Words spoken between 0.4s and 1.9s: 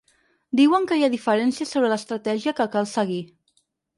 Diuen que hi ha diferències